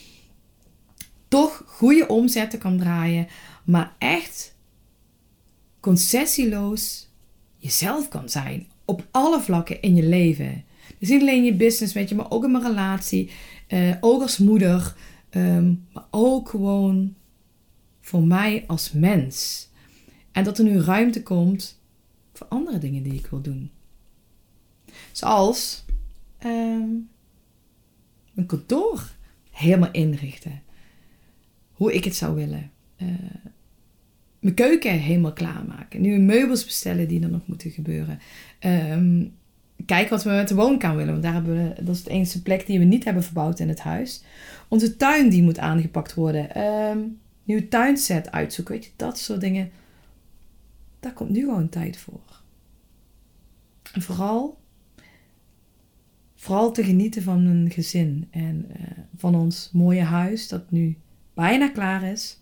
Toch 1.29 1.63
goede 1.67 2.09
omzetten 2.09 2.59
kan 2.59 2.79
draaien. 2.79 3.27
Maar 3.65 3.95
echt 3.99 4.55
concessieloos 5.81 7.09
jezelf 7.57 8.09
kan 8.09 8.29
zijn. 8.29 8.73
Op 8.85 9.07
alle 9.11 9.41
vlakken 9.41 9.81
in 9.83 9.95
je 9.97 10.03
leven. 10.03 10.65
Dus 10.99 11.09
niet 11.09 11.21
alleen 11.21 11.45
je 11.45 11.55
business, 11.55 11.93
weet 11.95 12.09
je, 12.09 12.15
maar 12.15 12.31
ook 12.31 12.45
in 12.45 12.51
mijn 12.51 12.65
relatie. 12.65 13.31
eh, 13.67 13.97
ook 14.01 14.23
als 14.23 14.39
moeder. 14.39 14.95
ehm, 15.31 15.75
maar 15.93 16.05
ook 16.11 16.49
gewoon 16.49 17.15
voor 18.01 18.23
mij 18.23 18.65
als 18.67 18.93
mens. 18.93 19.69
En 20.33 20.45
dat 20.45 20.59
er 20.59 20.65
nu 20.65 20.79
ruimte 20.81 21.23
komt 21.23 21.81
voor 22.33 22.47
andere 22.47 22.79
dingen 22.79 23.03
die 23.03 23.13
ik 23.15 23.27
wil 23.27 23.41
doen. 23.41 23.71
Zoals 25.13 25.85
ehm, 26.39 26.89
mijn 28.33 28.47
kantoor 28.47 29.11
helemaal 29.51 29.91
inrichten. 29.93 30.63
Hoe 31.73 31.93
ik 31.95 32.05
het 32.05 32.15
zou 32.17 32.35
willen. 32.35 32.71
Eh, 32.97 33.09
mijn 34.45 34.57
keuken 34.57 34.91
helemaal 34.91 35.33
klaarmaken. 35.33 36.01
Nieuwe 36.01 36.21
meubels 36.21 36.65
bestellen 36.65 37.09
die 37.09 37.23
er 37.23 37.31
nog 37.31 37.47
moeten 37.47 37.71
gebeuren. 37.71 38.19
Ehm 38.59 39.23
kijken 39.87 40.11
wat 40.11 40.23
we 40.23 40.31
met 40.31 40.49
de 40.49 40.55
woonkamer 40.55 40.97
willen. 40.97 41.13
Want 41.13 41.25
daar 41.25 41.33
hebben 41.33 41.55
we, 41.55 41.85
dat 41.85 41.95
is 41.95 42.03
de 42.03 42.11
enige 42.11 42.43
plek 42.43 42.67
die 42.67 42.79
we 42.79 42.85
niet 42.85 43.05
hebben 43.05 43.23
verbouwd 43.23 43.59
in 43.59 43.69
het 43.69 43.81
huis. 43.81 44.23
Onze 44.69 44.97
tuin 44.97 45.29
die 45.29 45.43
moet 45.43 45.59
aangepakt 45.59 46.15
worden. 46.15 46.55
Ehm, 46.55 46.99
nieuw 47.45 47.69
tuinset 47.69 48.31
uitzoeken. 48.31 48.75
Weet 48.75 48.85
je, 48.85 48.91
dat 48.97 49.19
soort 49.19 49.41
dingen. 49.41 49.71
Daar 51.01 51.13
komt 51.13 51.31
nu 51.31 51.41
gewoon 51.41 51.69
tijd 51.69 51.97
voor. 51.97 52.43
En 53.93 54.03
vooral, 54.03 54.59
vooral 56.35 56.73
te 56.73 56.85
genieten 56.85 57.23
van 57.23 57.47
een 57.47 57.71
gezin 57.71 58.29
en 58.31 58.67
uh, 58.69 58.87
van 59.17 59.35
ons 59.35 59.71
mooie 59.73 60.03
huis 60.03 60.49
dat 60.49 60.71
nu 60.71 60.97
bijna 61.35 61.69
klaar 61.69 62.03
is. 62.03 62.39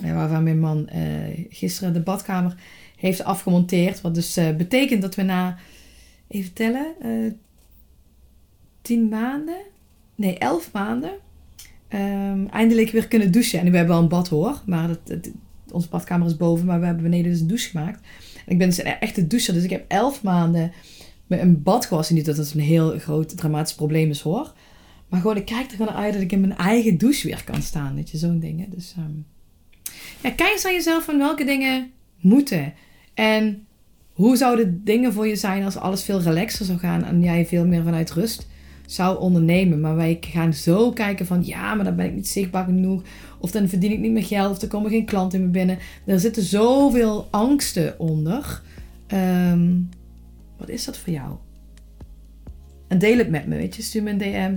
Waarvan 0.00 0.42
mijn 0.42 0.60
man 0.60 0.88
uh, 0.94 1.46
gisteren 1.48 1.92
de 1.92 2.00
badkamer 2.00 2.54
heeft 2.96 3.24
afgemonteerd. 3.24 4.00
Wat 4.00 4.14
dus 4.14 4.38
uh, 4.38 4.56
betekent 4.56 5.02
dat 5.02 5.14
we 5.14 5.22
na, 5.22 5.58
even 6.28 6.52
tellen, 6.52 6.94
tien 8.82 9.08
maanden, 9.08 9.60
nee 10.14 10.38
elf 10.38 10.72
maanden, 10.72 11.12
um, 11.88 12.48
eindelijk 12.48 12.90
weer 12.90 13.08
kunnen 13.08 13.32
douchen. 13.32 13.58
En 13.58 13.70
we 13.70 13.76
hebben 13.76 13.94
wel 13.94 14.02
een 14.02 14.08
bad 14.08 14.28
hoor, 14.28 14.62
maar 14.66 14.88
dat, 14.88 15.30
onze 15.72 15.88
badkamer 15.88 16.26
is 16.26 16.36
boven, 16.36 16.66
maar 16.66 16.80
we 16.80 16.86
hebben 16.86 17.04
beneden 17.04 17.30
dus 17.30 17.40
een 17.40 17.46
douche 17.46 17.70
gemaakt. 17.70 18.00
En 18.46 18.52
ik 18.52 18.58
ben 18.58 18.68
dus 18.68 18.78
een 18.78 18.84
echte 18.84 19.26
doucher, 19.26 19.54
dus 19.54 19.64
ik 19.64 19.70
heb 19.70 19.84
elf 19.88 20.22
maanden 20.22 20.72
met 21.26 21.40
een 21.40 21.62
bad 21.62 21.86
gewassen. 21.86 22.14
Niet 22.14 22.24
dat 22.24 22.36
dat 22.36 22.52
een 22.52 22.60
heel 22.60 22.98
groot 22.98 23.36
dramatisch 23.36 23.74
probleem 23.74 24.10
is 24.10 24.20
hoor. 24.20 24.52
Maar 25.08 25.20
gewoon, 25.20 25.36
ik 25.36 25.44
kijk 25.44 25.70
er 25.70 25.76
gewoon 25.76 25.94
uit 25.94 26.12
dat 26.12 26.22
ik 26.22 26.32
in 26.32 26.40
mijn 26.40 26.56
eigen 26.56 26.98
douche 26.98 27.26
weer 27.26 27.44
kan 27.44 27.62
staan. 27.62 27.94
Weet 27.94 28.10
je, 28.10 28.18
zo'n 28.18 28.38
dingen. 28.38 28.70
Dus 28.70 28.94
um, 28.98 29.26
ja, 30.22 30.30
kijk 30.30 30.52
eens 30.52 30.64
aan 30.64 30.72
jezelf 30.72 31.04
van 31.04 31.18
welke 31.18 31.44
dingen 31.44 31.90
moeten. 32.20 32.72
En 33.14 33.66
hoe 34.12 34.36
zouden 34.36 34.84
dingen 34.84 35.12
voor 35.12 35.26
je 35.26 35.36
zijn 35.36 35.64
als 35.64 35.76
alles 35.76 36.02
veel 36.02 36.20
relaxer 36.20 36.64
zou 36.64 36.78
gaan 36.78 37.04
en 37.04 37.22
jij 37.22 37.46
veel 37.46 37.66
meer 37.66 37.82
vanuit 37.82 38.10
rust 38.10 38.48
zou 38.86 39.20
ondernemen. 39.20 39.80
Maar 39.80 39.96
wij 39.96 40.18
gaan 40.20 40.54
zo 40.54 40.90
kijken 40.90 41.26
van 41.26 41.44
ja, 41.44 41.74
maar 41.74 41.84
dan 41.84 41.96
ben 41.96 42.06
ik 42.06 42.14
niet 42.14 42.28
zichtbaar 42.28 42.64
genoeg. 42.64 43.02
Of 43.38 43.50
dan 43.50 43.68
verdien 43.68 43.92
ik 43.92 43.98
niet 43.98 44.12
meer 44.12 44.24
geld. 44.24 44.56
Of 44.56 44.62
er 44.62 44.68
komen 44.68 44.90
geen 44.90 45.04
klanten 45.04 45.38
in 45.38 45.44
me 45.44 45.50
binnen. 45.50 45.78
Er 46.06 46.20
zitten 46.20 46.42
zoveel 46.42 47.28
angsten 47.30 47.98
onder. 47.98 48.62
Um, 49.12 49.88
wat 50.56 50.68
is 50.68 50.84
dat 50.84 50.98
voor 50.98 51.12
jou? 51.12 51.36
En 52.88 52.98
deel 52.98 53.18
het 53.18 53.30
met 53.30 53.46
me, 53.46 53.56
weet 53.56 53.76
je. 53.76 53.82
Stuur 53.82 54.02
me 54.02 54.10
een 54.10 54.18
DM. 54.18 54.54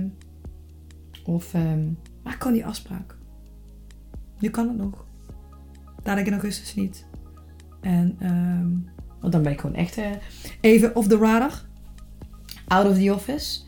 Of 1.30 1.54
um, 1.54 1.98
maak 2.22 2.42
gewoon 2.42 2.56
die 2.56 2.66
afspraak. 2.66 3.16
Nu 4.38 4.50
kan 4.50 4.68
het 4.68 4.76
nog. 4.76 5.03
Dadelijk 6.04 6.26
in 6.26 6.32
augustus 6.32 6.74
niet. 6.74 7.06
En, 7.80 8.16
um, 8.22 8.88
want 9.20 9.32
dan 9.32 9.42
ben 9.42 9.52
ik 9.52 9.60
gewoon 9.60 9.76
echt 9.76 9.98
uh, 9.98 10.06
even 10.60 10.96
off 10.96 11.08
the 11.08 11.16
radar. 11.16 11.62
Out 12.68 12.90
of 12.90 12.98
the 12.98 13.14
office. 13.14 13.60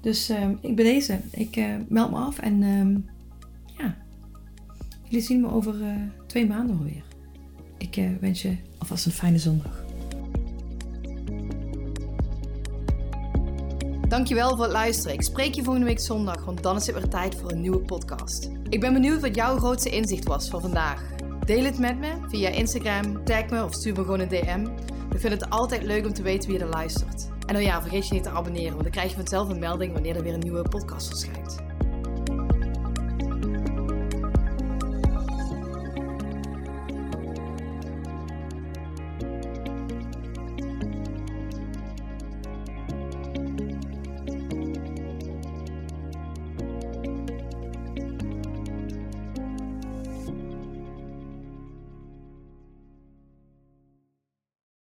Dus 0.00 0.30
uh, 0.30 0.48
ik 0.60 0.76
ben 0.76 0.84
deze. 0.84 1.20
Ik 1.30 1.56
uh, 1.56 1.74
meld 1.88 2.10
me 2.10 2.16
af 2.16 2.38
en 2.38 2.62
uh, 2.62 2.96
ja, 3.78 3.96
jullie 5.02 5.24
zien 5.24 5.40
me 5.40 5.50
over 5.50 5.74
uh, 5.80 5.94
twee 6.26 6.46
maanden 6.46 6.78
alweer. 6.78 7.04
Ik 7.78 8.10
wens 8.20 8.42
je 8.42 8.56
alvast 8.78 9.06
een 9.06 9.12
fijne 9.12 9.38
zondag. 9.38 9.84
Dankjewel 14.08 14.48
voor 14.48 14.64
het 14.64 14.72
luisteren. 14.72 15.14
Ik 15.14 15.22
spreek 15.22 15.54
je 15.54 15.62
volgende 15.62 15.86
week 15.86 16.00
zondag, 16.00 16.44
want 16.44 16.62
dan 16.62 16.76
is 16.76 16.86
het 16.86 16.94
weer 16.94 17.08
tijd 17.08 17.34
voor 17.34 17.50
een 17.50 17.60
nieuwe 17.60 17.78
podcast. 17.78 18.50
Ik 18.68 18.80
ben 18.80 18.92
benieuwd 18.92 19.20
wat 19.20 19.34
jouw 19.34 19.56
grootste 19.56 19.90
inzicht 19.90 20.24
was 20.24 20.50
voor 20.50 20.60
vandaag. 20.60 21.13
Deel 21.44 21.64
het 21.64 21.78
met 21.78 21.98
me 21.98 22.12
via 22.28 22.48
Instagram, 22.48 23.24
tag 23.24 23.50
me 23.50 23.64
of 23.64 23.74
stuur 23.74 23.94
me 23.94 24.00
gewoon 24.00 24.20
een 24.20 24.28
DM. 24.28 24.66
Ik 25.12 25.20
vind 25.20 25.32
het 25.32 25.50
altijd 25.50 25.82
leuk 25.82 26.06
om 26.06 26.12
te 26.12 26.22
weten 26.22 26.50
wie 26.50 26.58
er 26.58 26.68
luistert. 26.68 27.28
En 27.46 27.56
oh 27.56 27.62
ja, 27.62 27.80
vergeet 27.80 28.08
je 28.08 28.14
niet 28.14 28.22
te 28.22 28.28
abonneren, 28.28 28.70
want 28.70 28.82
dan 28.82 28.92
krijg 28.92 29.10
je 29.10 29.16
vanzelf 29.16 29.48
een 29.48 29.58
melding 29.58 29.92
wanneer 29.92 30.16
er 30.16 30.22
weer 30.22 30.34
een 30.34 30.40
nieuwe 30.40 30.68
podcast 30.68 31.06
verschijnt. 31.06 31.63